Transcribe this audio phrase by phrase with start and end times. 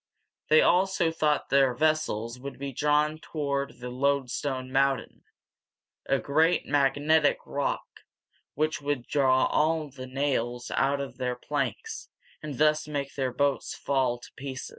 [0.49, 5.23] They also thought their vessels would be drawn toward the "Loadstone Mountain,"
[6.07, 7.85] a great magnetic rock
[8.55, 12.09] which would draw all the nails out of their planks,
[12.41, 14.69] and thus make their boats fall to pieces.